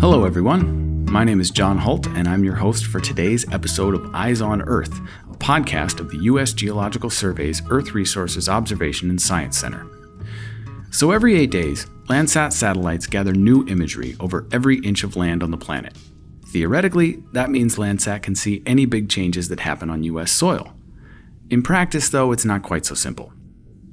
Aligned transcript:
Hello, 0.00 0.24
everyone. 0.24 1.04
My 1.04 1.24
name 1.24 1.42
is 1.42 1.50
John 1.50 1.76
Holt, 1.76 2.06
and 2.06 2.26
I'm 2.26 2.42
your 2.42 2.54
host 2.54 2.86
for 2.86 3.00
today's 3.00 3.46
episode 3.52 3.94
of 3.94 4.14
Eyes 4.14 4.40
on 4.40 4.62
Earth, 4.62 4.98
a 5.30 5.36
podcast 5.36 6.00
of 6.00 6.10
the 6.10 6.16
U.S. 6.20 6.54
Geological 6.54 7.10
Survey's 7.10 7.60
Earth 7.68 7.92
Resources 7.92 8.48
Observation 8.48 9.10
and 9.10 9.20
Science 9.20 9.58
Center. 9.58 9.86
So, 10.90 11.10
every 11.10 11.36
eight 11.36 11.50
days, 11.50 11.84
Landsat 12.08 12.54
satellites 12.54 13.06
gather 13.06 13.34
new 13.34 13.68
imagery 13.68 14.16
over 14.20 14.48
every 14.50 14.78
inch 14.78 15.04
of 15.04 15.16
land 15.16 15.42
on 15.42 15.50
the 15.50 15.58
planet. 15.58 15.94
Theoretically, 16.46 17.22
that 17.34 17.50
means 17.50 17.76
Landsat 17.76 18.22
can 18.22 18.34
see 18.34 18.62
any 18.64 18.86
big 18.86 19.10
changes 19.10 19.50
that 19.50 19.60
happen 19.60 19.90
on 19.90 20.02
U.S. 20.04 20.32
soil. 20.32 20.72
In 21.50 21.60
practice, 21.60 22.08
though, 22.08 22.32
it's 22.32 22.46
not 22.46 22.62
quite 22.62 22.86
so 22.86 22.94
simple. 22.94 23.34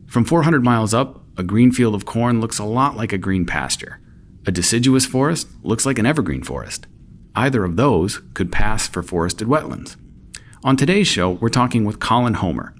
From 0.08 0.23
400 0.23 0.63
miles 0.63 0.94
up, 0.94 1.21
a 1.38 1.44
green 1.44 1.73
field 1.73 1.95
of 1.95 2.05
corn 2.05 2.39
looks 2.39 2.59
a 2.59 2.63
lot 2.63 2.95
like 2.95 3.12
a 3.12 3.17
green 3.17 3.45
pasture. 3.45 3.99
A 4.47 4.51
deciduous 4.51 5.05
forest 5.05 5.49
looks 5.61 5.85
like 5.85 5.99
an 5.99 6.05
evergreen 6.05 6.41
forest. 6.41 6.87
Either 7.35 7.65
of 7.65 7.75
those 7.75 8.21
could 8.33 8.49
pass 8.49 8.87
for 8.87 9.03
forested 9.03 9.49
wetlands. 9.49 9.97
On 10.63 10.77
today's 10.77 11.09
show, 11.09 11.31
we're 11.31 11.49
talking 11.49 11.83
with 11.83 11.99
Colin 11.99 12.35
Homer. 12.35 12.73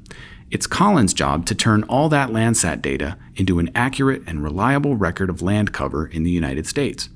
It's 0.50 0.66
Colin's 0.66 1.14
job 1.14 1.46
to 1.48 1.56
turn 1.56 1.84
all 1.84 2.08
that 2.08 2.30
Landsat 2.30 2.82
data 2.82 3.18
into 3.36 3.60
an 3.60 3.70
accurate 3.76 4.24
and 4.26 4.42
reliable 4.42 4.96
record 4.96 5.30
of 5.30 5.42
land 5.42 5.74
cover 5.74 6.08
in 6.08 6.24
the 6.24 6.32
United 6.32 6.68
States. 6.68 7.10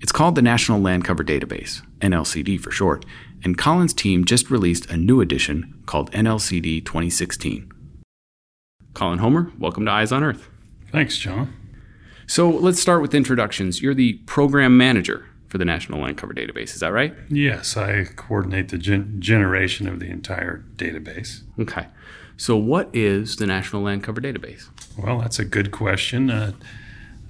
It's 0.00 0.12
called 0.12 0.36
the 0.36 0.42
National 0.42 0.80
Land 0.80 1.04
Cover 1.04 1.24
Database, 1.24 1.82
NLCD 1.98 2.60
for 2.60 2.70
short, 2.70 3.04
and 3.42 3.58
Colin's 3.58 3.92
team 3.92 4.24
just 4.24 4.48
released 4.48 4.88
a 4.88 4.96
new 4.96 5.20
edition 5.20 5.82
called 5.86 6.12
NLCD 6.12 6.84
2016. 6.84 7.68
Colin 8.94 9.18
Homer, 9.18 9.50
welcome 9.58 9.84
to 9.86 9.90
Eyes 9.90 10.12
on 10.12 10.22
Earth. 10.22 10.48
Thanks, 10.92 11.18
John. 11.18 11.52
So 12.28 12.50
let's 12.50 12.78
start 12.78 13.00
with 13.00 13.14
introductions. 13.14 13.80
You're 13.80 13.94
the 13.94 14.12
program 14.26 14.76
manager 14.76 15.24
for 15.48 15.56
the 15.56 15.64
National 15.64 16.02
Land 16.02 16.18
Cover 16.18 16.34
Database, 16.34 16.74
is 16.74 16.80
that 16.80 16.92
right? 16.92 17.14
Yes, 17.30 17.74
I 17.74 18.04
coordinate 18.04 18.68
the 18.68 18.76
gen- 18.76 19.16
generation 19.18 19.88
of 19.88 19.98
the 19.98 20.10
entire 20.10 20.62
database. 20.76 21.40
Okay. 21.58 21.86
So, 22.36 22.54
what 22.54 22.90
is 22.92 23.36
the 23.36 23.46
National 23.46 23.80
Land 23.80 24.04
Cover 24.04 24.20
Database? 24.20 24.68
Well, 24.98 25.20
that's 25.20 25.38
a 25.38 25.44
good 25.44 25.70
question. 25.70 26.30
Uh, 26.30 26.52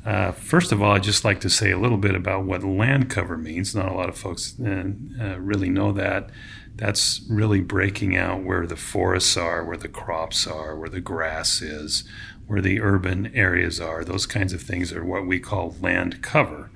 uh, 0.05 0.33
first 0.33 0.73
of 0.73 0.83
all, 0.83 0.97
I'd 0.97 1.05
just 1.05 1.25
like 1.25 1.41
to 1.43 1.49
say 1.49 1.71
a 1.71 1.79
little 1.79 1.97
bit 1.97 2.17
about 2.17 2.45
what 2.45 2.65
land 2.65 3.09
cover 3.09 3.39
means. 3.39 3.77
Not 3.77 3.93
a 3.93 3.95
lot 3.95 4.09
of 4.09 4.19
folks 4.19 4.57
uh, 4.61 4.91
uh 5.21 5.39
really 5.39 5.71
know 5.71 5.93
that. 5.93 6.31
That's 6.75 7.25
really 7.31 7.61
breaking 7.61 8.17
out 8.17 8.43
where 8.43 8.67
the 8.67 8.77
forests 8.77 9.37
are, 9.37 9.65
where 9.65 9.77
the 9.77 9.89
crops 9.89 10.45
are, 10.45 10.77
where 10.77 10.89
the 10.89 11.01
grass 11.01 11.63
is, 11.63 12.03
where 12.49 12.63
the 12.63 12.81
urban 12.81 13.31
areas 13.35 13.79
are. 13.79 14.03
Those 14.03 14.27
kinds 14.27 14.53
of 14.53 14.63
things 14.63 14.93
are 14.93 15.05
what 15.05 15.27
we 15.27 15.39
call 15.39 15.77
land 15.81 16.23
cover. 16.23 16.71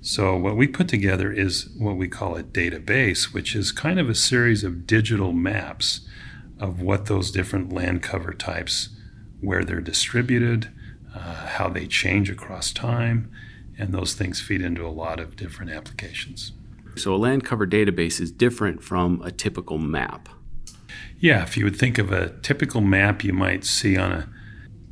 So, 0.00 0.36
what 0.36 0.56
we 0.56 0.68
put 0.68 0.88
together 0.88 1.32
is 1.32 1.68
what 1.76 1.96
we 1.96 2.08
call 2.08 2.36
a 2.36 2.44
database, 2.44 3.34
which 3.34 3.54
is 3.56 3.72
kind 3.72 3.98
of 3.98 4.08
a 4.08 4.14
series 4.14 4.62
of 4.62 4.86
digital 4.86 5.32
maps 5.32 6.08
of 6.60 6.80
what 6.80 7.06
those 7.06 7.32
different 7.32 7.72
land 7.72 8.02
cover 8.02 8.32
types, 8.32 8.90
where 9.40 9.64
they're 9.64 9.80
distributed, 9.80 10.70
uh, 11.14 11.46
how 11.48 11.68
they 11.68 11.86
change 11.86 12.30
across 12.30 12.72
time, 12.72 13.30
and 13.76 13.92
those 13.92 14.14
things 14.14 14.40
feed 14.40 14.62
into 14.62 14.86
a 14.86 14.88
lot 14.88 15.18
of 15.18 15.34
different 15.34 15.72
applications. 15.72 16.52
So, 16.94 17.12
a 17.12 17.16
land 17.16 17.44
cover 17.44 17.66
database 17.66 18.20
is 18.20 18.30
different 18.30 18.84
from 18.84 19.20
a 19.22 19.32
typical 19.32 19.78
map. 19.78 20.28
Yeah, 21.18 21.42
if 21.42 21.56
you 21.56 21.64
would 21.64 21.76
think 21.76 21.98
of 21.98 22.12
a 22.12 22.30
typical 22.40 22.80
map 22.80 23.24
you 23.24 23.32
might 23.32 23.64
see 23.64 23.96
on 23.96 24.12
a 24.12 24.28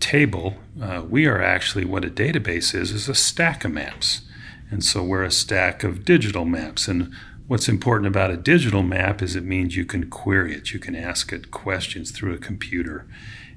table, 0.00 0.56
uh, 0.80 1.02
we 1.08 1.26
are 1.26 1.42
actually 1.42 1.84
what 1.84 2.04
a 2.04 2.10
database 2.10 2.74
is, 2.74 2.90
is 2.92 3.08
a 3.08 3.14
stack 3.14 3.64
of 3.64 3.72
maps. 3.72 4.22
And 4.70 4.84
so 4.84 5.02
we're 5.02 5.24
a 5.24 5.30
stack 5.30 5.84
of 5.84 6.04
digital 6.04 6.44
maps. 6.44 6.88
And 6.88 7.12
what's 7.46 7.68
important 7.68 8.08
about 8.08 8.30
a 8.30 8.36
digital 8.36 8.82
map 8.82 9.22
is 9.22 9.36
it 9.36 9.44
means 9.44 9.76
you 9.76 9.84
can 9.84 10.10
query 10.10 10.54
it, 10.54 10.72
you 10.72 10.80
can 10.80 10.96
ask 10.96 11.32
it 11.32 11.50
questions 11.50 12.10
through 12.10 12.34
a 12.34 12.38
computer, 12.38 13.06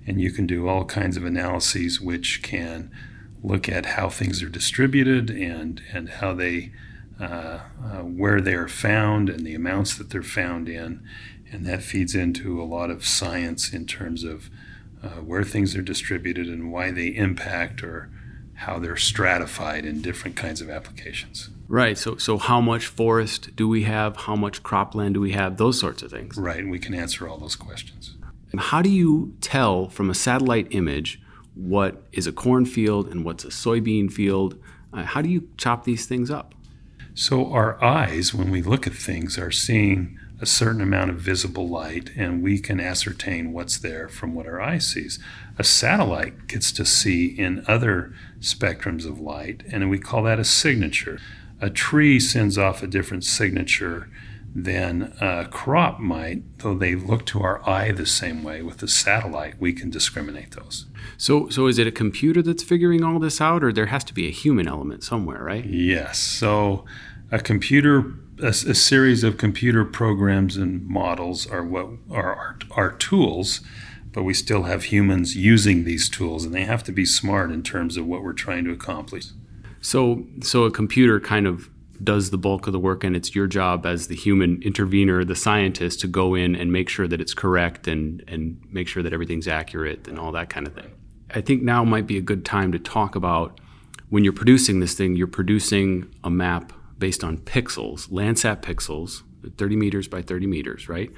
and 0.05 0.21
you 0.21 0.31
can 0.31 0.45
do 0.45 0.67
all 0.67 0.85
kinds 0.85 1.17
of 1.17 1.25
analyses 1.25 1.99
which 1.99 2.41
can 2.41 2.91
look 3.43 3.69
at 3.69 3.85
how 3.85 4.09
things 4.09 4.43
are 4.43 4.49
distributed 4.49 5.29
and, 5.29 5.81
and 5.93 6.09
how 6.09 6.33
they, 6.33 6.71
uh, 7.19 7.59
uh, 7.83 8.01
where 8.03 8.41
they 8.41 8.53
are 8.53 8.67
found 8.67 9.29
and 9.29 9.45
the 9.45 9.55
amounts 9.55 9.97
that 9.97 10.09
they're 10.09 10.21
found 10.21 10.69
in. 10.69 11.03
And 11.51 11.65
that 11.65 11.81
feeds 11.81 12.13
into 12.13 12.61
a 12.61 12.65
lot 12.65 12.91
of 12.91 13.05
science 13.05 13.73
in 13.73 13.87
terms 13.87 14.23
of 14.23 14.49
uh, 15.03 15.21
where 15.21 15.43
things 15.43 15.75
are 15.75 15.81
distributed 15.81 16.47
and 16.47 16.71
why 16.71 16.91
they 16.91 17.07
impact 17.07 17.83
or 17.83 18.09
how 18.53 18.77
they're 18.77 18.97
stratified 18.97 19.85
in 19.85 20.01
different 20.01 20.35
kinds 20.35 20.59
of 20.59 20.69
applications. 20.69 21.49
Right. 21.69 21.97
So, 21.97 22.17
so 22.17 22.37
how 22.37 22.59
much 22.59 22.87
forest 22.87 23.55
do 23.55 23.69
we 23.69 23.83
have? 23.83 24.17
How 24.17 24.35
much 24.35 24.63
cropland 24.63 25.13
do 25.13 25.21
we 25.21 25.31
have? 25.31 25.57
Those 25.57 25.79
sorts 25.79 26.01
of 26.01 26.11
things. 26.11 26.37
Right. 26.37 26.59
And 26.59 26.69
we 26.69 26.79
can 26.79 26.93
answer 26.93 27.27
all 27.27 27.37
those 27.37 27.55
questions. 27.55 28.17
And 28.51 28.59
how 28.59 28.81
do 28.81 28.89
you 28.89 29.35
tell 29.39 29.87
from 29.87 30.09
a 30.09 30.15
satellite 30.15 30.67
image 30.71 31.21
what 31.53 32.03
is 32.11 32.27
a 32.27 32.31
cornfield 32.31 33.07
and 33.07 33.23
what's 33.23 33.45
a 33.45 33.49
soybean 33.49 34.11
field? 34.11 34.61
Uh, 34.91 35.03
how 35.03 35.21
do 35.21 35.29
you 35.29 35.47
chop 35.57 35.85
these 35.85 36.05
things 36.05 36.31
up? 36.31 36.55
So, 37.13 37.51
our 37.51 37.81
eyes, 37.83 38.33
when 38.33 38.49
we 38.49 38.61
look 38.61 38.87
at 38.87 38.93
things, 38.93 39.37
are 39.37 39.51
seeing 39.51 40.17
a 40.41 40.45
certain 40.45 40.81
amount 40.81 41.11
of 41.11 41.17
visible 41.17 41.67
light, 41.67 42.11
and 42.15 42.41
we 42.41 42.59
can 42.59 42.79
ascertain 42.79 43.51
what's 43.51 43.77
there 43.77 44.07
from 44.07 44.33
what 44.33 44.45
our 44.45 44.61
eye 44.61 44.77
sees. 44.77 45.19
A 45.57 45.63
satellite 45.63 46.47
gets 46.47 46.71
to 46.73 46.85
see 46.85 47.27
in 47.27 47.63
other 47.67 48.13
spectrums 48.39 49.05
of 49.05 49.19
light, 49.19 49.63
and 49.71 49.89
we 49.89 49.99
call 49.99 50.23
that 50.23 50.39
a 50.39 50.45
signature. 50.45 51.19
A 51.59 51.69
tree 51.69 52.19
sends 52.19 52.57
off 52.57 52.81
a 52.81 52.87
different 52.87 53.25
signature 53.25 54.09
than 54.55 55.13
a 55.21 55.47
crop 55.51 55.99
might, 55.99 56.59
though 56.59 56.75
they 56.75 56.95
look 56.95 57.25
to 57.27 57.41
our 57.41 57.67
eye 57.69 57.91
the 57.91 58.05
same 58.05 58.41
way. 58.43 58.61
With 58.61 58.77
the 58.77 58.87
satellite, 58.87 59.59
we 59.59 59.73
can 59.73 59.89
discriminate 59.89 60.51
those. 60.51 60.85
So, 61.17 61.49
so 61.49 61.67
is 61.67 61.77
it 61.77 61.85
a 61.85 61.91
computer 61.91 62.41
that's 62.41 62.63
figuring 62.63 63.03
all 63.03 63.19
this 63.19 63.41
out, 63.41 63.63
or 63.63 63.71
there 63.71 63.87
has 63.87 64.03
to 64.05 64.13
be 64.13 64.27
a 64.27 64.31
human 64.31 64.67
element 64.67 65.03
somewhere, 65.03 65.43
right? 65.43 65.65
Yes. 65.65 66.17
So, 66.17 66.85
a 67.31 67.39
computer 67.39 68.01
a, 68.41 68.47
a, 68.47 68.75
series 68.75 69.23
of 69.23 69.37
computer 69.37 69.85
programs 69.85 70.57
and 70.57 70.87
models 70.87 71.47
are 71.47 71.63
what 71.63 71.87
are 72.11 72.33
our, 72.33 72.57
our 72.71 72.91
tools, 72.93 73.61
but 74.11 74.23
we 74.23 74.33
still 74.33 74.63
have 74.63 74.85
humans 74.85 75.35
using 75.35 75.83
these 75.83 76.09
tools, 76.09 76.45
and 76.45 76.53
they 76.53 76.65
have 76.65 76.83
to 76.83 76.91
be 76.91 77.05
smart 77.05 77.51
in 77.51 77.63
terms 77.63 77.97
of 77.97 78.05
what 78.05 78.23
we're 78.23 78.33
trying 78.33 78.65
to 78.65 78.71
accomplish. 78.71 79.27
So, 79.81 80.25
so 80.41 80.63
a 80.63 80.71
computer 80.71 81.19
kind 81.19 81.47
of 81.47 81.69
does 82.03 82.29
the 82.29 82.37
bulk 82.37 82.67
of 82.67 82.73
the 82.73 82.79
work, 82.79 83.03
and 83.03 83.15
it's 83.15 83.35
your 83.35 83.47
job 83.47 83.85
as 83.85 84.07
the 84.07 84.15
human 84.15 84.61
intervener, 84.61 85.23
the 85.23 85.35
scientist, 85.35 85.99
to 86.01 86.07
go 86.07 86.33
in 86.35 86.55
and 86.55 86.71
make 86.71 86.89
sure 86.89 87.07
that 87.07 87.19
it's 87.19 87.33
correct 87.33 87.87
and 87.87 88.23
and 88.27 88.59
make 88.71 88.87
sure 88.87 89.03
that 89.03 89.13
everything's 89.13 89.47
accurate 89.47 90.07
and 90.07 90.17
all 90.17 90.31
that 90.31 90.49
kind 90.49 90.65
of 90.65 90.73
thing. 90.73 90.91
I 91.31 91.41
think 91.41 91.61
now 91.61 91.83
might 91.83 92.07
be 92.07 92.17
a 92.17 92.21
good 92.21 92.45
time 92.45 92.71
to 92.71 92.79
talk 92.79 93.15
about 93.15 93.59
when 94.09 94.23
you're 94.23 94.33
producing 94.33 94.79
this 94.79 94.95
thing. 94.95 95.15
You're 95.15 95.27
producing 95.27 96.13
a 96.23 96.29
map 96.29 96.73
based 96.99 97.23
on 97.23 97.37
pixels, 97.37 98.09
Landsat 98.09 98.61
pixels, 98.61 99.23
30 99.57 99.75
meters 99.75 100.07
by 100.07 100.21
30 100.21 100.47
meters, 100.47 100.89
right? 100.89 101.09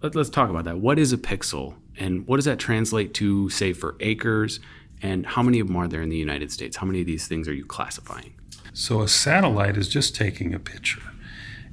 Let, 0.00 0.16
us 0.16 0.30
talk 0.30 0.50
about 0.50 0.64
that. 0.64 0.78
What 0.78 0.98
is 0.98 1.12
a 1.12 1.18
pixel, 1.18 1.74
and 1.96 2.26
what 2.26 2.36
does 2.36 2.44
that 2.44 2.58
translate 2.58 3.14
to, 3.14 3.48
say, 3.50 3.72
for 3.72 3.96
acres? 4.00 4.60
And 5.02 5.26
how 5.26 5.42
many 5.42 5.60
of 5.60 5.66
them 5.66 5.76
are 5.76 5.88
there 5.88 6.02
in 6.02 6.08
the 6.08 6.16
United 6.16 6.52
States? 6.52 6.76
How 6.76 6.86
many 6.86 7.00
of 7.00 7.06
these 7.06 7.26
things 7.26 7.48
are 7.48 7.54
you 7.54 7.64
classifying? 7.64 8.34
So 8.72 9.02
a 9.02 9.08
satellite 9.08 9.76
is 9.76 9.88
just 9.88 10.14
taking 10.14 10.54
a 10.54 10.58
picture, 10.58 11.02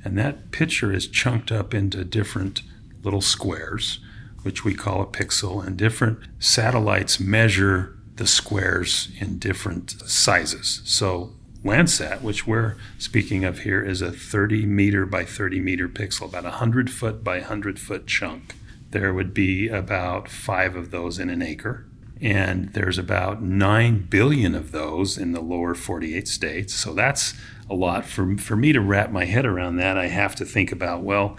and 0.03 0.17
that 0.17 0.51
picture 0.51 0.91
is 0.93 1.07
chunked 1.07 1.51
up 1.51 1.73
into 1.73 2.03
different 2.03 2.61
little 3.03 3.21
squares, 3.21 3.99
which 4.43 4.63
we 4.63 4.73
call 4.73 5.01
a 5.01 5.05
pixel, 5.05 5.65
and 5.65 5.77
different 5.77 6.19
satellites 6.39 7.19
measure 7.19 7.97
the 8.15 8.27
squares 8.27 9.09
in 9.19 9.39
different 9.39 9.91
sizes. 10.05 10.81
So 10.85 11.33
Landsat, 11.63 12.21
which 12.21 12.47
we're 12.47 12.75
speaking 12.97 13.45
of 13.45 13.59
here, 13.59 13.83
is 13.83 14.01
a 14.01 14.11
30 14.11 14.65
meter 14.65 15.05
by 15.05 15.23
30 15.23 15.59
meter 15.59 15.87
pixel, 15.87 16.27
about 16.27 16.43
a 16.43 16.49
100 16.49 16.89
foot 16.89 17.23
by 17.23 17.37
100 17.37 17.79
foot 17.79 18.07
chunk. 18.07 18.55
There 18.89 19.13
would 19.13 19.33
be 19.33 19.67
about 19.67 20.27
five 20.27 20.75
of 20.75 20.91
those 20.91 21.19
in 21.19 21.29
an 21.29 21.41
acre. 21.41 21.85
And 22.19 22.73
there's 22.73 22.97
about 22.97 23.41
9 23.41 24.07
billion 24.09 24.53
of 24.53 24.71
those 24.71 25.17
in 25.17 25.31
the 25.31 25.41
lower 25.41 25.73
48 25.73 26.27
states. 26.27 26.73
So 26.73 26.93
that's 26.93 27.33
a 27.69 27.73
lot. 27.73 28.05
For, 28.05 28.37
for 28.37 28.55
me 28.55 28.73
to 28.73 28.81
wrap 28.81 29.11
my 29.11 29.25
head 29.25 29.45
around 29.45 29.77
that, 29.77 29.97
I 29.97 30.07
have 30.07 30.35
to 30.35 30.45
think 30.45 30.71
about 30.71 31.01
well, 31.01 31.37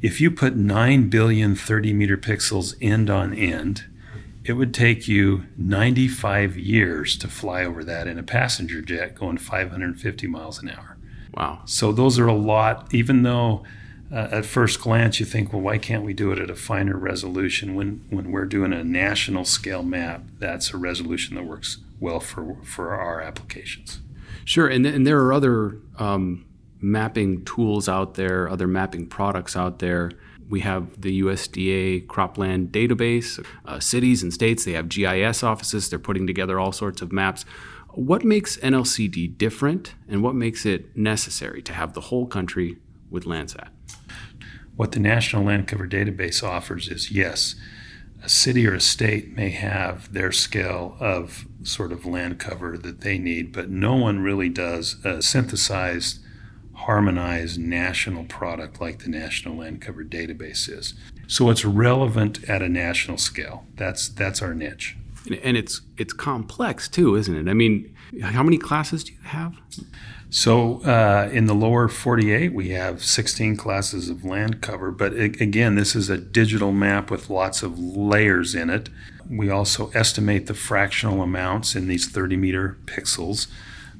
if 0.00 0.20
you 0.20 0.30
put 0.30 0.56
9 0.56 1.08
billion 1.08 1.54
30 1.54 1.92
meter 1.92 2.16
pixels 2.16 2.74
end 2.80 3.08
on 3.08 3.32
end, 3.34 3.84
it 4.44 4.54
would 4.54 4.74
take 4.74 5.06
you 5.06 5.44
95 5.56 6.56
years 6.56 7.16
to 7.16 7.28
fly 7.28 7.64
over 7.64 7.84
that 7.84 8.06
in 8.06 8.18
a 8.18 8.22
passenger 8.22 8.80
jet 8.80 9.14
going 9.14 9.38
550 9.38 10.26
miles 10.26 10.60
an 10.60 10.70
hour. 10.70 10.96
Wow. 11.34 11.62
So 11.64 11.92
those 11.92 12.18
are 12.18 12.26
a 12.26 12.34
lot, 12.34 12.92
even 12.92 13.22
though 13.22 13.62
uh, 14.12 14.28
at 14.30 14.44
first 14.44 14.80
glance 14.80 15.20
you 15.20 15.26
think, 15.26 15.52
well, 15.52 15.62
why 15.62 15.78
can't 15.78 16.04
we 16.04 16.12
do 16.12 16.32
it 16.32 16.38
at 16.38 16.50
a 16.50 16.56
finer 16.56 16.96
resolution? 16.96 17.74
When, 17.74 18.04
when 18.10 18.30
we're 18.30 18.44
doing 18.44 18.72
a 18.72 18.84
national 18.84 19.44
scale 19.44 19.82
map, 19.82 20.24
that's 20.38 20.74
a 20.74 20.76
resolution 20.76 21.36
that 21.36 21.44
works 21.44 21.78
well 22.00 22.20
for, 22.20 22.56
for 22.64 22.94
our 22.94 23.20
applications. 23.20 24.00
Sure. 24.44 24.66
And, 24.68 24.84
and 24.84 25.06
there 25.06 25.20
are 25.20 25.32
other 25.32 25.78
um, 25.98 26.44
mapping 26.80 27.44
tools 27.44 27.88
out 27.88 28.14
there, 28.14 28.48
other 28.48 28.66
mapping 28.66 29.06
products 29.06 29.56
out 29.56 29.78
there. 29.78 30.10
We 30.48 30.60
have 30.60 31.00
the 31.00 31.22
USDA 31.22 32.06
cropland 32.06 32.68
database. 32.68 33.44
Uh, 33.64 33.80
cities 33.80 34.22
and 34.22 34.32
states, 34.32 34.64
they 34.64 34.72
have 34.72 34.88
GIS 34.88 35.42
offices. 35.42 35.88
They're 35.88 35.98
putting 35.98 36.26
together 36.26 36.58
all 36.58 36.72
sorts 36.72 37.02
of 37.02 37.12
maps. 37.12 37.44
What 37.90 38.24
makes 38.24 38.56
NLCD 38.58 39.36
different 39.36 39.94
and 40.08 40.22
what 40.22 40.34
makes 40.34 40.64
it 40.64 40.96
necessary 40.96 41.62
to 41.62 41.72
have 41.72 41.92
the 41.92 42.02
whole 42.02 42.26
country 42.26 42.78
with 43.10 43.24
Landsat? 43.24 43.68
What 44.76 44.92
the 44.92 45.00
National 45.00 45.44
Land 45.44 45.68
Cover 45.68 45.86
Database 45.86 46.42
offers 46.42 46.88
is 46.88 47.10
yes, 47.10 47.54
a 48.22 48.28
city 48.28 48.66
or 48.66 48.74
a 48.74 48.80
state 48.80 49.36
may 49.36 49.50
have 49.50 50.12
their 50.12 50.32
scale 50.32 50.96
of 51.00 51.44
sort 51.62 51.92
of 51.92 52.06
land 52.06 52.38
cover 52.38 52.78
that 52.78 53.00
they 53.00 53.18
need, 53.18 53.52
but 53.52 53.68
no 53.68 53.96
one 53.96 54.20
really 54.20 54.48
does 54.48 54.96
a 55.04 55.20
synthesized, 55.20 56.20
harmonized 56.74 57.58
national 57.58 58.24
product 58.24 58.80
like 58.80 59.00
the 59.00 59.08
National 59.08 59.56
Land 59.56 59.80
Cover 59.80 60.04
Database 60.04 60.68
is. 60.68 60.94
So 61.26 61.50
it's 61.50 61.64
relevant 61.64 62.48
at 62.48 62.62
a 62.62 62.68
national 62.68 63.18
scale. 63.18 63.66
That's 63.76 64.08
that's 64.08 64.42
our 64.42 64.54
niche. 64.54 64.96
And 65.42 65.56
it's 65.56 65.82
it's 65.96 66.12
complex 66.12 66.88
too, 66.88 67.14
isn't 67.14 67.36
it? 67.36 67.50
I 67.50 67.54
mean, 67.54 67.94
how 68.22 68.42
many 68.42 68.58
classes 68.58 69.04
do 69.04 69.12
you 69.12 69.20
have? 69.22 69.56
So 70.30 70.82
uh, 70.82 71.28
in 71.30 71.44
the 71.44 71.54
lower 71.54 71.88
48, 71.88 72.54
we 72.54 72.70
have 72.70 73.04
16 73.04 73.54
classes 73.56 74.08
of 74.08 74.24
land 74.24 74.62
cover. 74.62 74.90
But 74.90 75.12
again, 75.12 75.74
this 75.74 75.94
is 75.94 76.08
a 76.08 76.16
digital 76.16 76.72
map 76.72 77.10
with 77.10 77.28
lots 77.28 77.62
of 77.62 77.78
layers 77.78 78.54
in 78.54 78.70
it. 78.70 78.88
We 79.28 79.50
also 79.50 79.90
estimate 79.90 80.46
the 80.46 80.54
fractional 80.54 81.20
amounts 81.20 81.76
in 81.76 81.86
these 81.86 82.08
30 82.08 82.36
meter 82.36 82.78
pixels 82.86 83.46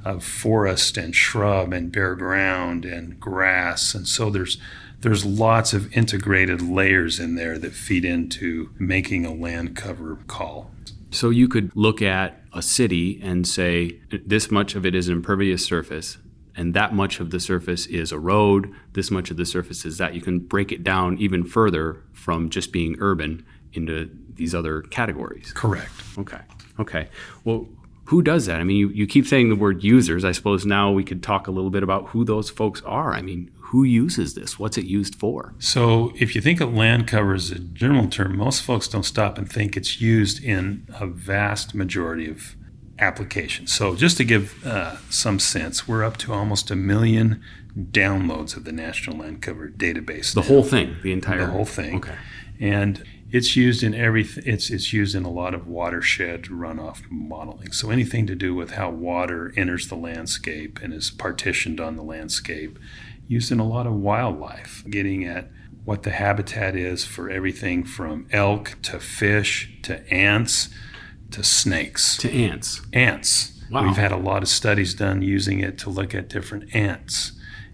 of 0.04 0.24
forest 0.24 0.96
and 0.96 1.14
shrub 1.14 1.72
and 1.72 1.92
bare 1.92 2.14
ground 2.14 2.84
and 2.84 3.18
grass. 3.20 3.94
And 3.94 4.06
so 4.06 4.30
there's 4.30 4.58
there's 5.00 5.24
lots 5.24 5.72
of 5.72 5.92
integrated 5.96 6.62
layers 6.62 7.18
in 7.18 7.34
there 7.34 7.58
that 7.58 7.72
feed 7.72 8.04
into 8.04 8.70
making 8.78 9.26
a 9.26 9.34
land 9.34 9.74
cover 9.74 10.20
call. 10.28 10.70
So 11.10 11.30
you 11.30 11.48
could 11.48 11.72
look 11.74 12.00
at 12.00 12.40
a 12.52 12.62
city 12.62 13.20
and 13.20 13.46
say 13.46 14.00
this 14.24 14.48
much 14.50 14.76
of 14.76 14.86
it 14.86 14.94
is 14.94 15.08
impervious 15.08 15.64
surface 15.64 16.18
and 16.54 16.74
that 16.74 16.94
much 16.94 17.20
of 17.20 17.30
the 17.30 17.40
surface 17.40 17.86
is 17.86 18.12
a 18.12 18.18
road, 18.18 18.72
this 18.92 19.10
much 19.10 19.30
of 19.30 19.36
the 19.36 19.46
surface 19.46 19.84
is 19.84 19.98
that. 19.98 20.14
You 20.14 20.20
can 20.20 20.38
break 20.38 20.70
it 20.72 20.84
down 20.84 21.18
even 21.18 21.44
further 21.44 22.02
from 22.12 22.50
just 22.50 22.72
being 22.72 22.96
urban 23.00 23.44
into 23.72 24.10
these 24.34 24.54
other 24.54 24.82
categories. 24.82 25.52
Correct. 25.54 25.92
Okay. 26.18 26.40
Okay. 26.78 27.08
Well, 27.44 27.68
who 28.04 28.22
does 28.22 28.46
that? 28.46 28.60
I 28.60 28.64
mean, 28.64 28.76
you, 28.76 28.88
you 28.88 29.06
keep 29.06 29.26
saying 29.26 29.48
the 29.48 29.56
word 29.56 29.82
users. 29.82 30.24
I 30.24 30.32
suppose 30.32 30.66
now 30.66 30.90
we 30.90 31.04
could 31.04 31.22
talk 31.22 31.46
a 31.46 31.50
little 31.50 31.70
bit 31.70 31.82
about 31.82 32.08
who 32.08 32.24
those 32.24 32.50
folks 32.50 32.82
are. 32.82 33.12
I 33.12 33.22
mean, 33.22 33.50
who 33.72 33.84
uses 33.84 34.34
this? 34.34 34.58
What's 34.58 34.76
it 34.76 34.84
used 34.84 35.14
for? 35.14 35.54
So, 35.58 36.12
if 36.16 36.34
you 36.34 36.42
think 36.42 36.60
of 36.60 36.74
land 36.74 37.08
cover 37.08 37.32
as 37.32 37.50
a 37.50 37.58
general 37.58 38.08
term, 38.08 38.36
most 38.36 38.62
folks 38.62 38.86
don't 38.86 39.04
stop 39.04 39.38
and 39.38 39.50
think 39.50 39.76
it's 39.76 40.00
used 40.00 40.44
in 40.44 40.86
a 41.00 41.06
vast 41.06 41.74
majority 41.74 42.28
of 42.28 42.54
applications. 42.98 43.72
So, 43.72 43.94
just 43.94 44.18
to 44.18 44.24
give 44.24 44.66
uh, 44.66 44.96
some 45.08 45.38
sense, 45.38 45.88
we're 45.88 46.04
up 46.04 46.18
to 46.18 46.34
almost 46.34 46.70
a 46.70 46.76
million 46.76 47.42
downloads 47.74 48.56
of 48.56 48.64
the 48.64 48.72
National 48.72 49.16
Land 49.16 49.40
Cover 49.40 49.68
database. 49.68 50.34
The 50.34 50.42
now. 50.42 50.48
whole 50.48 50.64
thing, 50.64 50.96
the 51.02 51.12
entire 51.12 51.46
the 51.46 51.52
whole 51.52 51.64
thing. 51.64 51.96
Okay. 51.96 52.16
And 52.62 53.04
it's 53.32 53.56
used 53.56 53.82
in 53.82 53.92
every. 53.92 54.22
It's 54.36 54.70
it's 54.70 54.92
used 54.92 55.16
in 55.16 55.24
a 55.24 55.30
lot 55.30 55.52
of 55.52 55.66
watershed 55.66 56.44
runoff 56.44 57.02
modeling. 57.10 57.72
So 57.72 57.90
anything 57.90 58.24
to 58.28 58.36
do 58.36 58.54
with 58.54 58.72
how 58.72 58.90
water 58.90 59.52
enters 59.56 59.88
the 59.88 59.96
landscape 59.96 60.78
and 60.80 60.94
is 60.94 61.10
partitioned 61.10 61.80
on 61.80 61.96
the 61.96 62.04
landscape, 62.04 62.78
used 63.26 63.50
in 63.50 63.58
a 63.58 63.66
lot 63.66 63.88
of 63.88 63.94
wildlife, 63.94 64.84
getting 64.88 65.24
at 65.24 65.50
what 65.84 66.04
the 66.04 66.10
habitat 66.10 66.76
is 66.76 67.04
for 67.04 67.28
everything 67.28 67.82
from 67.82 68.28
elk 68.30 68.76
to 68.82 69.00
fish 69.00 69.76
to 69.82 70.08
ants 70.12 70.68
to 71.32 71.42
snakes. 71.42 72.16
To 72.18 72.30
ants. 72.30 72.82
Ants. 72.92 73.60
Wow. 73.72 73.86
We've 73.86 73.96
had 73.96 74.12
a 74.12 74.16
lot 74.16 74.42
of 74.42 74.48
studies 74.48 74.94
done 74.94 75.22
using 75.22 75.58
it 75.58 75.78
to 75.78 75.90
look 75.90 76.14
at 76.14 76.28
different 76.28 76.72
ants 76.74 77.32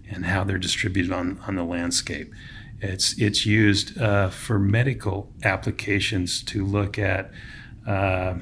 and 0.09 0.25
how 0.25 0.43
they're 0.43 0.57
distributed 0.57 1.11
on, 1.11 1.39
on 1.45 1.55
the 1.55 1.63
landscape. 1.63 2.33
It's, 2.81 3.17
it's 3.19 3.45
used 3.45 3.99
uh, 3.99 4.29
for 4.29 4.59
medical 4.59 5.31
applications 5.43 6.41
to 6.43 6.65
look 6.65 6.97
at 6.97 7.31
uh, 7.87 8.35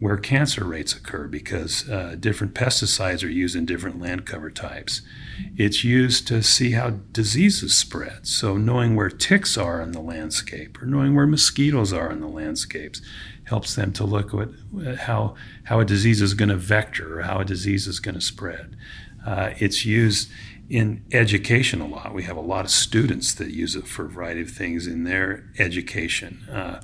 where 0.00 0.16
cancer 0.16 0.64
rates 0.64 0.94
occur 0.94 1.28
because 1.28 1.88
uh, 1.88 2.16
different 2.18 2.54
pesticides 2.54 3.22
are 3.22 3.28
used 3.28 3.54
in 3.54 3.66
different 3.66 4.00
land 4.00 4.24
cover 4.24 4.50
types. 4.50 5.02
It's 5.56 5.84
used 5.84 6.26
to 6.28 6.42
see 6.42 6.72
how 6.72 6.90
diseases 7.12 7.76
spread. 7.76 8.26
So, 8.26 8.56
knowing 8.56 8.96
where 8.96 9.10
ticks 9.10 9.58
are 9.58 9.80
in 9.82 9.92
the 9.92 10.00
landscape 10.00 10.80
or 10.80 10.86
knowing 10.86 11.14
where 11.14 11.26
mosquitoes 11.26 11.92
are 11.92 12.10
in 12.10 12.20
the 12.20 12.28
landscapes 12.28 13.02
helps 13.44 13.74
them 13.74 13.92
to 13.92 14.04
look 14.04 14.32
at 14.32 14.96
how, 15.00 15.34
how 15.64 15.80
a 15.80 15.84
disease 15.84 16.22
is 16.22 16.32
going 16.32 16.48
to 16.48 16.56
vector 16.56 17.20
or 17.20 17.22
how 17.22 17.40
a 17.40 17.44
disease 17.44 17.86
is 17.86 18.00
going 18.00 18.14
to 18.14 18.20
spread. 18.20 18.76
Uh, 19.26 19.50
it's 19.58 19.84
used 19.84 20.30
in 20.70 21.04
education 21.12 21.80
a 21.80 21.86
lot. 21.86 22.14
We 22.14 22.22
have 22.22 22.36
a 22.36 22.42
lot 22.42 22.64
of 22.64 22.70
students 22.70 23.34
that 23.34 23.50
use 23.50 23.74
it 23.74 23.88
for 23.88 24.04
a 24.04 24.08
variety 24.08 24.42
of 24.42 24.50
things 24.50 24.86
in 24.86 25.02
their 25.02 25.50
education, 25.58 26.48
uh, 26.48 26.80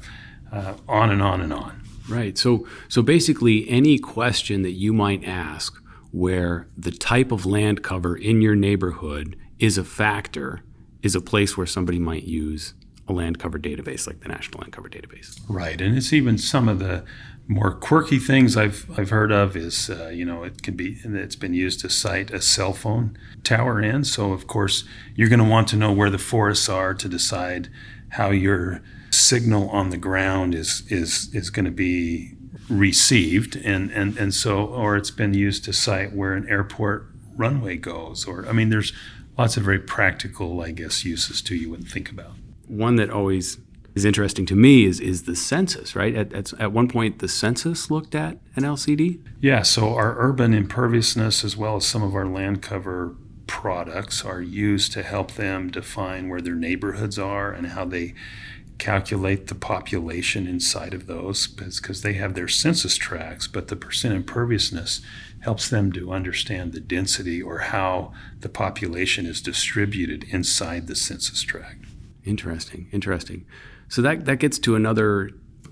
uh, 0.52 0.74
on 0.88 1.10
and 1.10 1.22
on 1.22 1.40
and 1.40 1.52
on. 1.52 1.82
Right. 2.08 2.36
So, 2.36 2.66
so 2.88 3.00
basically, 3.00 3.68
any 3.70 3.98
question 3.98 4.62
that 4.62 4.72
you 4.72 4.92
might 4.92 5.24
ask 5.24 5.80
where 6.10 6.68
the 6.76 6.90
type 6.90 7.30
of 7.30 7.46
land 7.46 7.82
cover 7.82 8.16
in 8.16 8.42
your 8.42 8.56
neighborhood 8.56 9.36
is 9.58 9.78
a 9.78 9.84
factor 9.84 10.62
is 11.02 11.14
a 11.14 11.20
place 11.20 11.56
where 11.56 11.66
somebody 11.66 11.98
might 11.98 12.24
use 12.24 12.74
a 13.08 13.12
land 13.12 13.38
cover 13.38 13.58
database 13.58 14.06
like 14.06 14.20
the 14.20 14.28
National 14.28 14.60
Land 14.60 14.72
Cover 14.72 14.88
Database. 14.88 15.38
Right, 15.48 15.80
and 15.80 15.96
it's 15.96 16.12
even 16.12 16.38
some 16.38 16.68
of 16.68 16.78
the 16.78 17.04
more 17.48 17.72
quirky 17.72 18.18
things 18.18 18.56
I've 18.56 18.86
I've 18.98 19.10
heard 19.10 19.30
of 19.30 19.56
is 19.56 19.88
uh, 19.88 20.08
you 20.08 20.24
know 20.24 20.42
it 20.42 20.62
can 20.62 20.74
be 20.74 20.98
it's 21.04 21.36
been 21.36 21.54
used 21.54 21.80
to 21.80 21.88
site 21.88 22.30
a 22.32 22.42
cell 22.42 22.72
phone 22.72 23.16
tower 23.44 23.80
in. 23.80 24.04
So 24.04 24.32
of 24.32 24.46
course 24.46 24.84
you're 25.14 25.28
going 25.28 25.38
to 25.38 25.44
want 25.44 25.68
to 25.68 25.76
know 25.76 25.92
where 25.92 26.10
the 26.10 26.18
forests 26.18 26.68
are 26.68 26.94
to 26.94 27.08
decide 27.08 27.68
how 28.10 28.30
your 28.30 28.82
signal 29.10 29.68
on 29.70 29.90
the 29.90 29.96
ground 29.96 30.54
is 30.54 30.82
is 30.88 31.32
is 31.34 31.50
going 31.50 31.64
to 31.64 31.70
be 31.70 32.34
received 32.68 33.54
and 33.56 33.90
and 33.92 34.16
and 34.16 34.34
so 34.34 34.66
or 34.66 34.96
it's 34.96 35.12
been 35.12 35.34
used 35.34 35.64
to 35.64 35.72
site 35.72 36.12
where 36.12 36.34
an 36.34 36.48
airport 36.48 37.06
runway 37.36 37.76
goes 37.76 38.26
or 38.26 38.46
I 38.48 38.52
mean 38.52 38.70
there's 38.70 38.92
lots 39.38 39.56
of 39.56 39.62
very 39.62 39.78
practical 39.78 40.60
I 40.60 40.72
guess 40.72 41.04
uses 41.04 41.40
too 41.40 41.54
you 41.54 41.70
wouldn't 41.70 41.90
think 41.90 42.10
about 42.10 42.32
one 42.68 42.96
that 42.96 43.10
always 43.10 43.58
is 43.94 44.04
interesting 44.04 44.44
to 44.46 44.54
me 44.54 44.84
is 44.84 45.00
is 45.00 45.22
the 45.22 45.34
census, 45.34 45.96
right? 45.96 46.14
At, 46.14 46.32
at, 46.32 46.52
at, 46.60 46.70
one 46.70 46.86
point, 46.86 47.18
the 47.18 47.28
census 47.28 47.90
looked 47.90 48.14
at 48.14 48.36
NLCD. 48.54 49.20
Yeah, 49.40 49.62
so 49.62 49.94
our 49.94 50.14
urban 50.18 50.52
imperviousness, 50.52 51.42
as 51.42 51.56
well 51.56 51.76
as 51.76 51.86
some 51.86 52.02
of 52.02 52.14
our 52.14 52.26
land 52.26 52.62
cover 52.62 53.16
products, 53.46 54.24
are 54.24 54.42
used 54.42 54.92
to 54.92 55.02
help 55.02 55.32
them 55.32 55.70
define 55.70 56.28
where 56.28 56.42
their 56.42 56.54
neighborhoods 56.54 57.18
are 57.18 57.50
and 57.52 57.68
how 57.68 57.86
they 57.86 58.14
calculate 58.78 59.46
the 59.46 59.54
population 59.54 60.46
inside 60.46 60.92
of 60.92 61.06
those 61.06 61.46
because 61.46 62.02
they 62.02 62.12
have 62.12 62.34
their 62.34 62.48
census 62.48 62.96
tracts, 62.96 63.46
but 63.46 63.68
the 63.68 63.76
percent 63.76 64.14
imperviousness 64.14 65.00
helps 65.40 65.70
them 65.70 65.90
to 65.92 66.12
understand 66.12 66.72
the 66.72 66.80
density 66.80 67.40
or 67.40 67.58
how 67.58 68.12
the 68.40 68.48
population 68.50 69.24
is 69.24 69.40
distributed 69.40 70.24
inside 70.24 70.86
the 70.86 70.96
census 70.96 71.40
tract. 71.40 71.85
Interesting, 72.26 72.88
interesting. 72.92 73.46
So 73.88 74.02
that 74.02 74.24
that 74.26 74.38
gets 74.38 74.58
to 74.60 74.74
another 74.74 75.30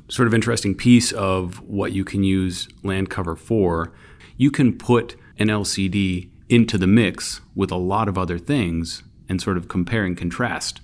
sort 0.08 0.28
of 0.28 0.34
interesting 0.34 0.74
piece 0.74 1.12
of 1.12 1.60
what 1.62 1.92
you 1.92 2.04
can 2.04 2.22
use 2.22 2.68
land 2.82 3.10
cover 3.10 3.36
for. 3.36 3.92
You 4.36 4.50
can 4.50 4.76
put 4.76 5.16
NLCD 5.38 6.30
into 6.48 6.78
the 6.78 6.86
mix 6.86 7.40
with 7.54 7.70
a 7.70 7.76
lot 7.76 8.08
of 8.08 8.18
other 8.18 8.38
things 8.38 9.02
and 9.28 9.40
sort 9.40 9.56
of 9.56 9.68
compare 9.68 10.04
and 10.04 10.16
contrast. 10.16 10.80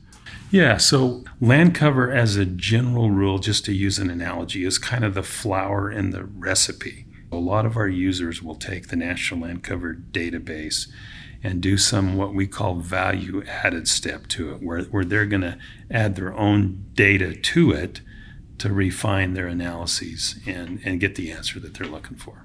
Yeah, 0.50 0.78
so 0.78 1.22
land 1.40 1.74
cover 1.74 2.10
as 2.10 2.36
a 2.36 2.44
general 2.44 3.10
rule, 3.10 3.38
just 3.38 3.64
to 3.66 3.72
use 3.72 3.98
an 3.98 4.10
analogy, 4.10 4.64
is 4.64 4.78
kind 4.78 5.04
of 5.04 5.14
the 5.14 5.22
flour 5.22 5.90
in 5.90 6.10
the 6.10 6.24
recipe. 6.24 7.06
A 7.30 7.36
lot 7.36 7.66
of 7.66 7.76
our 7.76 7.86
users 7.86 8.42
will 8.42 8.56
take 8.56 8.88
the 8.88 8.96
National 8.96 9.42
Land 9.42 9.62
Cover 9.62 9.94
database 9.94 10.88
and 11.42 11.60
do 11.60 11.76
some 11.76 12.16
what 12.16 12.34
we 12.34 12.46
call 12.46 12.76
value 12.76 13.42
added 13.46 13.88
step 13.88 14.26
to 14.28 14.52
it, 14.52 14.62
where, 14.62 14.82
where 14.82 15.04
they're 15.04 15.26
going 15.26 15.42
to 15.42 15.58
add 15.90 16.16
their 16.16 16.34
own 16.34 16.84
data 16.94 17.34
to 17.34 17.72
it 17.72 18.00
to 18.58 18.72
refine 18.72 19.32
their 19.32 19.46
analyses 19.46 20.38
and, 20.46 20.80
and 20.84 21.00
get 21.00 21.14
the 21.14 21.32
answer 21.32 21.58
that 21.58 21.74
they're 21.74 21.88
looking 21.88 22.16
for. 22.16 22.44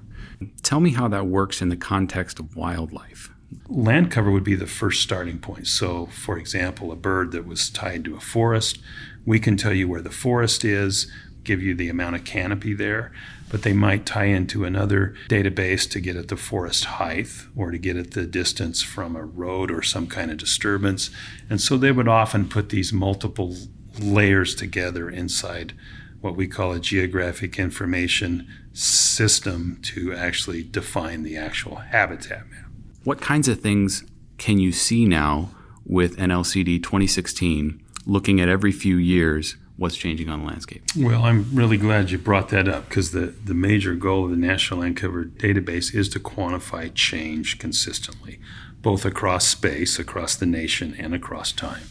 Tell 0.62 0.80
me 0.80 0.90
how 0.90 1.08
that 1.08 1.26
works 1.26 1.60
in 1.60 1.68
the 1.68 1.76
context 1.76 2.38
of 2.38 2.56
wildlife. 2.56 3.30
Land 3.68 4.10
cover 4.10 4.30
would 4.30 4.44
be 4.44 4.54
the 4.54 4.66
first 4.66 5.02
starting 5.02 5.38
point. 5.38 5.66
So, 5.66 6.06
for 6.06 6.38
example, 6.38 6.90
a 6.90 6.96
bird 6.96 7.32
that 7.32 7.46
was 7.46 7.70
tied 7.70 8.04
to 8.06 8.16
a 8.16 8.20
forest, 8.20 8.78
we 9.24 9.38
can 9.38 9.56
tell 9.56 9.72
you 9.72 9.88
where 9.88 10.00
the 10.00 10.10
forest 10.10 10.64
is 10.64 11.10
give 11.46 11.62
you 11.62 11.74
the 11.74 11.88
amount 11.88 12.16
of 12.16 12.24
canopy 12.24 12.74
there, 12.74 13.12
but 13.48 13.62
they 13.62 13.72
might 13.72 14.06
tie 14.06 14.24
into 14.24 14.64
another 14.64 15.14
database 15.28 15.88
to 15.90 16.00
get 16.00 16.16
at 16.16 16.28
the 16.28 16.36
forest 16.36 16.84
height 16.84 17.28
or 17.56 17.70
to 17.70 17.78
get 17.78 17.96
at 17.96 18.12
the 18.12 18.26
distance 18.26 18.82
from 18.82 19.14
a 19.14 19.24
road 19.24 19.70
or 19.70 19.82
some 19.82 20.06
kind 20.06 20.30
of 20.30 20.36
disturbance. 20.36 21.10
And 21.48 21.60
so 21.60 21.76
they 21.76 21.92
would 21.92 22.08
often 22.08 22.48
put 22.48 22.70
these 22.70 22.92
multiple 22.92 23.56
layers 24.00 24.54
together 24.54 25.08
inside 25.08 25.74
what 26.20 26.36
we 26.36 26.48
call 26.48 26.72
a 26.72 26.80
geographic 26.80 27.58
information 27.58 28.48
system 28.72 29.78
to 29.82 30.12
actually 30.12 30.62
define 30.62 31.22
the 31.22 31.36
actual 31.36 31.76
habitat 31.76 32.48
map. 32.50 32.70
What 33.04 33.20
kinds 33.20 33.48
of 33.48 33.60
things 33.60 34.04
can 34.38 34.58
you 34.58 34.72
see 34.72 35.04
now 35.04 35.50
with 35.84 36.16
NLCD 36.16 36.82
2016 36.82 37.80
looking 38.06 38.40
at 38.40 38.48
every 38.48 38.72
few 38.72 38.96
years 38.96 39.56
what's 39.76 39.96
changing 39.96 40.28
on 40.28 40.40
the 40.40 40.46
landscape? 40.46 40.82
Well, 40.96 41.24
I'm 41.24 41.54
really 41.54 41.76
glad 41.76 42.10
you 42.10 42.18
brought 42.18 42.48
that 42.50 42.68
up 42.68 42.88
because 42.88 43.12
the, 43.12 43.26
the 43.26 43.54
major 43.54 43.94
goal 43.94 44.24
of 44.24 44.30
the 44.30 44.36
National 44.36 44.80
Land 44.80 44.96
Cover 44.96 45.24
Database 45.24 45.94
is 45.94 46.08
to 46.10 46.20
quantify 46.20 46.92
change 46.94 47.58
consistently, 47.58 48.40
both 48.80 49.04
across 49.04 49.46
space, 49.46 49.98
across 49.98 50.34
the 50.34 50.46
nation, 50.46 50.94
and 50.98 51.14
across 51.14 51.52
time. 51.52 51.84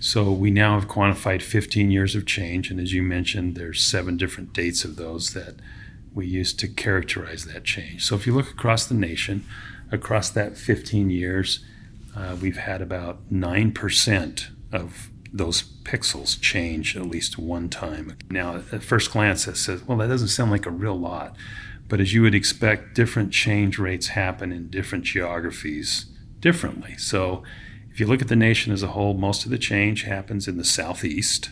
So 0.00 0.32
we 0.32 0.50
now 0.50 0.80
have 0.80 0.88
quantified 0.88 1.42
15 1.42 1.90
years 1.90 2.14
of 2.14 2.24
change, 2.26 2.70
and 2.70 2.80
as 2.80 2.92
you 2.92 3.02
mentioned, 3.02 3.54
there's 3.54 3.82
seven 3.82 4.16
different 4.16 4.52
dates 4.52 4.82
of 4.84 4.96
those 4.96 5.34
that 5.34 5.56
we 6.14 6.26
use 6.26 6.52
to 6.54 6.68
characterize 6.68 7.44
that 7.44 7.64
change. 7.64 8.04
So 8.06 8.16
if 8.16 8.26
you 8.26 8.34
look 8.34 8.50
across 8.50 8.86
the 8.86 8.94
nation, 8.94 9.44
across 9.92 10.30
that 10.30 10.56
15 10.56 11.10
years, 11.10 11.64
uh, 12.16 12.36
we've 12.40 12.56
had 12.56 12.82
about 12.82 13.30
9% 13.30 14.46
of 14.72 15.10
those 15.32 15.62
pixels 15.62 16.40
change 16.40 16.96
at 16.96 17.06
least 17.06 17.38
one 17.38 17.68
time. 17.68 18.16
Now, 18.30 18.62
at 18.72 18.82
first 18.82 19.12
glance, 19.12 19.44
that 19.44 19.56
says, 19.56 19.86
well, 19.86 19.98
that 19.98 20.08
doesn't 20.08 20.28
sound 20.28 20.50
like 20.50 20.66
a 20.66 20.70
real 20.70 20.98
lot. 20.98 21.36
But 21.88 22.00
as 22.00 22.12
you 22.14 22.22
would 22.22 22.34
expect, 22.34 22.94
different 22.94 23.32
change 23.32 23.78
rates 23.78 24.08
happen 24.08 24.52
in 24.52 24.70
different 24.70 25.04
geographies 25.04 26.06
differently. 26.40 26.96
So 26.96 27.42
if 27.90 27.98
you 27.98 28.06
look 28.06 28.22
at 28.22 28.28
the 28.28 28.36
nation 28.36 28.72
as 28.72 28.82
a 28.82 28.88
whole, 28.88 29.14
most 29.14 29.44
of 29.44 29.50
the 29.50 29.58
change 29.58 30.02
happens 30.02 30.46
in 30.46 30.56
the 30.56 30.64
southeast. 30.64 31.50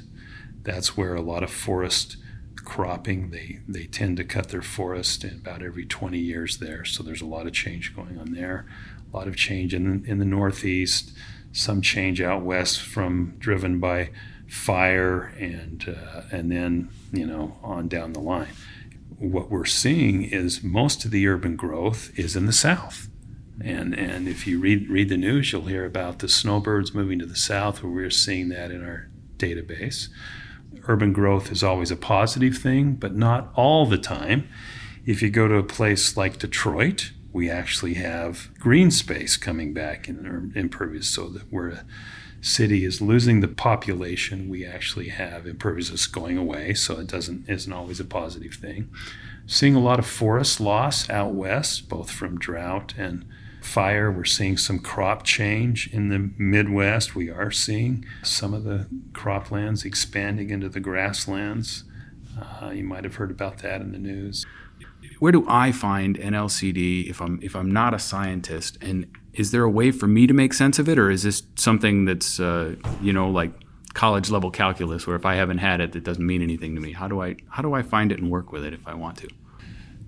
That's 0.62 0.96
where 0.96 1.14
a 1.14 1.20
lot 1.20 1.42
of 1.42 1.50
forest 1.50 2.16
cropping, 2.64 3.30
they, 3.30 3.60
they 3.66 3.86
tend 3.86 4.16
to 4.18 4.24
cut 4.24 4.50
their 4.50 4.62
forest 4.62 5.24
in 5.24 5.34
about 5.34 5.62
every 5.62 5.84
20 5.86 6.18
years 6.18 6.58
there. 6.58 6.84
So 6.84 7.02
there's 7.02 7.22
a 7.22 7.26
lot 7.26 7.46
of 7.46 7.52
change 7.52 7.96
going 7.96 8.18
on 8.18 8.32
there. 8.32 8.66
A 9.12 9.16
lot 9.16 9.26
of 9.26 9.36
change 9.36 9.72
in, 9.72 10.04
in 10.04 10.18
the 10.18 10.24
northeast, 10.24 11.12
some 11.52 11.80
change 11.82 12.20
out 12.20 12.42
west 12.42 12.80
from 12.80 13.34
driven 13.38 13.78
by 13.80 14.10
fire 14.48 15.34
and, 15.38 15.96
uh, 15.96 16.22
and 16.30 16.50
then, 16.50 16.90
you 17.12 17.26
know, 17.26 17.56
on 17.62 17.88
down 17.88 18.12
the 18.12 18.20
line. 18.20 18.52
What 19.18 19.50
we're 19.50 19.64
seeing 19.64 20.22
is 20.22 20.62
most 20.62 21.04
of 21.04 21.10
the 21.10 21.26
urban 21.26 21.56
growth 21.56 22.16
is 22.18 22.36
in 22.36 22.46
the 22.46 22.52
south 22.52 23.08
and 23.60 23.98
and 23.98 24.28
if 24.28 24.46
you 24.46 24.60
read 24.60 24.88
read 24.88 25.08
the 25.08 25.16
news, 25.16 25.52
you'll 25.52 25.66
hear 25.66 25.84
about 25.84 26.20
the 26.20 26.28
snowbirds 26.28 26.94
moving 26.94 27.18
to 27.18 27.26
the 27.26 27.36
south, 27.36 27.82
where 27.82 27.92
we're 27.92 28.10
seeing 28.10 28.48
that 28.50 28.70
in 28.70 28.84
our 28.84 29.08
database. 29.36 30.08
Urban 30.86 31.12
growth 31.12 31.50
is 31.50 31.62
always 31.62 31.90
a 31.90 31.96
positive 31.96 32.56
thing, 32.56 32.94
but 32.94 33.14
not 33.14 33.50
all 33.54 33.86
the 33.86 33.98
time. 33.98 34.48
If 35.04 35.22
you 35.22 35.30
go 35.30 35.48
to 35.48 35.56
a 35.56 35.62
place 35.62 36.16
like 36.16 36.38
Detroit, 36.38 37.12
we 37.38 37.48
actually 37.48 37.94
have 37.94 38.50
green 38.58 38.90
space 38.90 39.36
coming 39.36 39.72
back 39.72 40.08
in 40.08 40.52
impervious, 40.56 41.08
so 41.08 41.28
that 41.28 41.52
where 41.52 41.68
a 41.68 41.84
city 42.40 42.84
is 42.84 43.00
losing 43.00 43.40
the 43.40 43.46
population, 43.46 44.48
we 44.48 44.66
actually 44.66 45.10
have 45.10 45.46
impervious 45.46 46.08
going 46.08 46.36
away, 46.36 46.74
so 46.74 46.98
it 46.98 47.06
doesn't 47.06 47.48
isn't 47.48 47.72
always 47.72 48.00
a 48.00 48.04
positive 48.04 48.54
thing. 48.54 48.90
Seeing 49.46 49.76
a 49.76 49.80
lot 49.80 50.00
of 50.00 50.06
forest 50.06 50.60
loss 50.60 51.08
out 51.08 51.32
west, 51.32 51.88
both 51.88 52.10
from 52.10 52.40
drought 52.40 52.94
and 52.98 53.24
fire. 53.60 54.10
We're 54.10 54.24
seeing 54.24 54.56
some 54.56 54.80
crop 54.80 55.22
change 55.22 55.88
in 55.92 56.08
the 56.08 56.30
Midwest. 56.38 57.14
We 57.14 57.30
are 57.30 57.52
seeing 57.52 58.04
some 58.24 58.52
of 58.52 58.64
the 58.64 58.88
croplands 59.12 59.84
expanding 59.84 60.50
into 60.50 60.68
the 60.68 60.80
grasslands. 60.80 61.84
Uh, 62.36 62.70
you 62.70 62.82
might 62.82 63.04
have 63.04 63.14
heard 63.14 63.30
about 63.30 63.58
that 63.58 63.80
in 63.80 63.92
the 63.92 63.98
news. 63.98 64.44
Where 65.18 65.32
do 65.32 65.44
I 65.48 65.72
find 65.72 66.18
NLCD 66.18 67.08
if 67.08 67.20
I'm 67.20 67.40
if 67.42 67.56
I'm 67.56 67.70
not 67.70 67.94
a 67.94 67.98
scientist? 67.98 68.78
And 68.80 69.06
is 69.32 69.50
there 69.50 69.64
a 69.64 69.70
way 69.70 69.90
for 69.90 70.06
me 70.06 70.26
to 70.26 70.34
make 70.34 70.52
sense 70.52 70.78
of 70.78 70.88
it, 70.88 70.98
or 70.98 71.10
is 71.10 71.22
this 71.22 71.42
something 71.56 72.04
that's 72.04 72.38
uh, 72.40 72.76
you 73.02 73.12
know 73.12 73.28
like 73.28 73.52
college 73.94 74.30
level 74.30 74.50
calculus, 74.50 75.06
where 75.06 75.16
if 75.16 75.26
I 75.26 75.34
haven't 75.34 75.58
had 75.58 75.80
it, 75.80 75.96
it 75.96 76.04
doesn't 76.04 76.24
mean 76.24 76.42
anything 76.42 76.74
to 76.74 76.80
me? 76.80 76.92
How 76.92 77.08
do 77.08 77.20
I 77.20 77.36
how 77.50 77.62
do 77.62 77.74
I 77.74 77.82
find 77.82 78.12
it 78.12 78.18
and 78.20 78.30
work 78.30 78.52
with 78.52 78.64
it 78.64 78.72
if 78.72 78.86
I 78.86 78.94
want 78.94 79.18
to? 79.18 79.28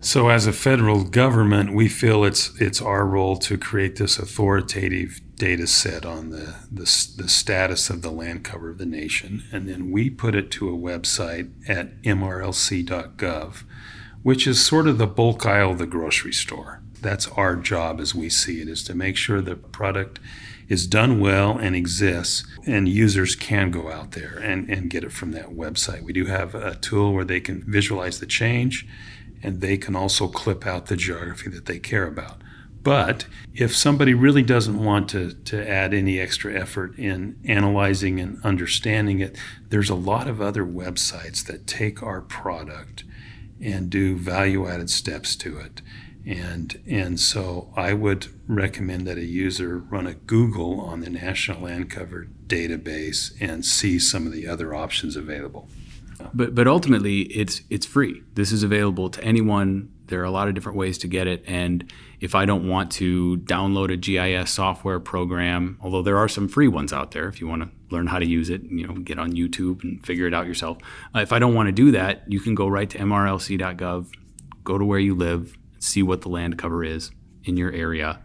So, 0.02 0.30
as 0.30 0.46
a 0.46 0.52
federal 0.52 1.04
government, 1.04 1.74
we 1.74 1.86
feel 1.86 2.24
it's 2.24 2.58
it's 2.58 2.80
our 2.80 3.04
role 3.04 3.36
to 3.36 3.58
create 3.58 3.96
this 3.96 4.18
authoritative 4.18 5.20
data 5.36 5.66
set 5.66 6.06
on 6.06 6.30
the, 6.30 6.54
the, 6.70 6.84
the 7.16 7.28
status 7.28 7.90
of 7.90 8.00
the 8.00 8.10
land 8.10 8.42
cover 8.42 8.70
of 8.70 8.78
the 8.78 8.86
nation, 8.86 9.42
and 9.52 9.68
then 9.68 9.90
we 9.90 10.08
put 10.08 10.34
it 10.34 10.50
to 10.52 10.68
a 10.68 10.78
website 10.78 11.50
at 11.68 12.00
mrlc.gov, 12.02 13.62
which 14.22 14.46
is 14.46 14.64
sort 14.64 14.86
of 14.86 14.98
the 14.98 15.06
bulk 15.06 15.46
aisle 15.46 15.72
of 15.72 15.78
the 15.78 15.86
grocery 15.86 16.32
store. 16.32 16.82
That's 17.00 17.28
our 17.28 17.56
job 17.56 18.00
as 18.00 18.14
we 18.14 18.28
see 18.28 18.60
it, 18.60 18.68
is 18.68 18.82
to 18.84 18.94
make 18.94 19.16
sure 19.16 19.40
the 19.40 19.56
product 19.56 20.20
is 20.68 20.86
done 20.86 21.18
well 21.18 21.58
and 21.58 21.74
exists, 21.74 22.44
and 22.66 22.88
users 22.88 23.34
can 23.34 23.70
go 23.70 23.90
out 23.90 24.12
there 24.12 24.38
and, 24.38 24.68
and 24.70 24.88
get 24.88 25.02
it 25.02 25.12
from 25.12 25.32
that 25.32 25.48
website. 25.48 26.02
We 26.02 26.12
do 26.12 26.26
have 26.26 26.54
a 26.54 26.76
tool 26.76 27.12
where 27.12 27.24
they 27.24 27.40
can 27.40 27.64
visualize 27.66 28.20
the 28.20 28.26
change 28.26 28.86
and 29.42 29.60
they 29.60 29.76
can 29.76 29.96
also 29.96 30.28
clip 30.28 30.66
out 30.66 30.86
the 30.86 30.96
geography 30.96 31.50
that 31.50 31.66
they 31.66 31.78
care 31.78 32.06
about. 32.06 32.42
But 32.82 33.26
if 33.54 33.76
somebody 33.76 34.14
really 34.14 34.42
doesn't 34.42 34.82
want 34.82 35.08
to, 35.10 35.34
to 35.34 35.68
add 35.68 35.92
any 35.92 36.18
extra 36.18 36.54
effort 36.54 36.98
in 36.98 37.38
analyzing 37.44 38.20
and 38.20 38.42
understanding 38.42 39.20
it, 39.20 39.36
there's 39.68 39.90
a 39.90 39.94
lot 39.94 40.28
of 40.28 40.40
other 40.40 40.64
websites 40.64 41.44
that 41.46 41.66
take 41.66 42.02
our 42.02 42.22
product 42.22 43.04
and 43.62 43.90
do 43.90 44.16
value 44.16 44.66
added 44.66 44.90
steps 44.90 45.36
to 45.36 45.58
it. 45.58 45.82
And, 46.26 46.80
and 46.86 47.18
so 47.18 47.72
I 47.76 47.92
would 47.92 48.26
recommend 48.46 49.06
that 49.06 49.16
a 49.16 49.24
user 49.24 49.78
run 49.78 50.06
a 50.06 50.14
Google 50.14 50.80
on 50.80 51.00
the 51.00 51.10
National 51.10 51.62
Land 51.62 51.90
Cover 51.90 52.28
database 52.46 53.32
and 53.40 53.64
see 53.64 53.98
some 53.98 54.26
of 54.26 54.32
the 54.32 54.46
other 54.46 54.74
options 54.74 55.16
available. 55.16 55.68
But 56.34 56.54
but 56.54 56.66
ultimately, 56.66 57.22
it's 57.22 57.62
it's 57.70 57.86
free. 57.86 58.22
This 58.34 58.52
is 58.52 58.62
available 58.62 59.08
to 59.10 59.24
anyone. 59.24 59.90
There 60.10 60.20
are 60.20 60.24
a 60.24 60.30
lot 60.30 60.48
of 60.48 60.54
different 60.54 60.76
ways 60.76 60.98
to 60.98 61.08
get 61.08 61.26
it, 61.26 61.42
and 61.46 61.90
if 62.20 62.34
I 62.34 62.44
don't 62.44 62.68
want 62.68 62.92
to 62.92 63.38
download 63.38 63.90
a 63.90 63.96
GIS 63.96 64.50
software 64.50 65.00
program, 65.00 65.78
although 65.80 66.02
there 66.02 66.18
are 66.18 66.28
some 66.28 66.48
free 66.48 66.68
ones 66.68 66.92
out 66.92 67.12
there, 67.12 67.28
if 67.28 67.40
you 67.40 67.48
want 67.48 67.62
to 67.62 67.70
learn 67.90 68.06
how 68.06 68.18
to 68.18 68.26
use 68.26 68.50
it, 68.50 68.62
you 68.64 68.86
know, 68.86 68.94
get 68.94 69.18
on 69.18 69.32
YouTube 69.32 69.82
and 69.82 70.04
figure 70.04 70.26
it 70.26 70.34
out 70.34 70.46
yourself. 70.46 70.78
Uh, 71.14 71.20
if 71.20 71.32
I 71.32 71.38
don't 71.38 71.54
want 71.54 71.68
to 71.68 71.72
do 71.72 71.90
that, 71.92 72.22
you 72.30 72.40
can 72.40 72.54
go 72.54 72.68
right 72.68 72.88
to 72.90 72.98
mrlc.gov, 72.98 74.06
go 74.64 74.78
to 74.78 74.84
where 74.84 74.98
you 74.98 75.14
live, 75.14 75.56
see 75.78 76.02
what 76.02 76.20
the 76.20 76.28
land 76.28 76.58
cover 76.58 76.84
is 76.84 77.10
in 77.44 77.56
your 77.56 77.72
area, 77.72 78.20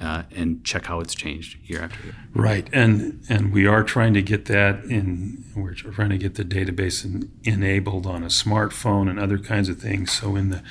uh, 0.00 0.24
and 0.34 0.64
check 0.64 0.86
how 0.86 1.00
it's 1.00 1.14
changed 1.14 1.58
year 1.68 1.82
after 1.82 2.04
year. 2.04 2.14
Right, 2.34 2.68
and 2.72 3.24
and 3.28 3.52
we 3.52 3.66
are 3.66 3.82
trying 3.82 4.14
to 4.14 4.22
get 4.22 4.46
that 4.46 4.84
in. 4.84 5.44
We're 5.54 5.74
trying 5.74 6.10
to 6.10 6.18
get 6.18 6.34
the 6.34 6.44
database 6.44 7.04
in, 7.04 7.30
enabled 7.44 8.06
on 8.06 8.22
a 8.22 8.26
smartphone 8.26 9.08
and 9.08 9.18
other 9.18 9.38
kinds 9.38 9.68
of 9.68 9.78
things. 9.78 10.10
So 10.12 10.34
in 10.36 10.50
the 10.50 10.62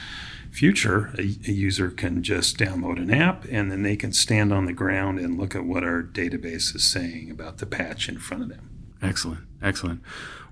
future, 0.52 1.12
a, 1.18 1.22
a, 1.22 1.52
user 1.52 1.90
can 1.90 2.22
just 2.22 2.58
download 2.58 2.98
an 2.98 3.12
app 3.12 3.46
and 3.50 3.72
then 3.72 3.84
they 3.84 3.96
can 3.96 4.12
stand 4.12 4.52
on 4.54 4.66
the 4.66 4.74
ground 4.74 5.18
and 5.20 5.40
look 5.40 5.56
at 5.56 5.66
what 5.66 5.84
our 5.84 6.04
database 6.04 6.76
is 6.76 6.84
saying 6.84 7.32
about 7.32 7.58
the 7.58 7.66
patch 7.66 8.10
in 8.10 8.20
front 8.20 8.44
of 8.44 8.50
them. 8.50 8.70
Excellent, 9.02 9.42
excellent. 9.62 10.02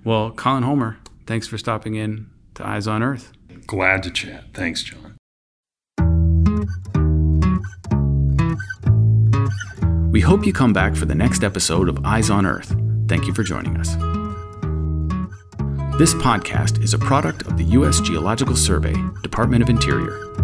Well, 0.02 0.30
Colin 0.32 0.62
Homer, 0.62 0.98
thanks 1.26 1.46
for 1.46 1.58
stopping 1.58 1.94
in 1.94 2.30
to 2.54 2.66
Eyes 2.66 2.86
on 2.86 3.02
Earth. 3.02 3.32
Glad 3.66 4.02
to 4.04 4.10
chat. 4.10 4.44
Thanks, 4.54 4.82
John. 4.82 5.16
We 10.10 10.20
hope 10.20 10.44
you 10.44 10.52
come 10.52 10.72
back 10.72 10.96
for 10.96 11.04
the 11.04 11.14
next 11.14 11.44
episode 11.44 11.88
of 11.88 12.04
Eyes 12.04 12.30
on 12.30 12.44
Earth. 12.44 12.74
Thank 13.06 13.26
you 13.26 13.34
for 13.34 13.44
joining 13.44 13.76
us. 13.76 13.94
This 16.00 16.14
podcast 16.14 16.82
is 16.82 16.94
a 16.94 16.98
product 16.98 17.42
of 17.42 17.58
the 17.58 17.64
U.S. 17.76 18.00
Geological 18.00 18.56
Survey, 18.56 18.94
Department 19.20 19.62
of 19.62 19.68
Interior. 19.68 20.39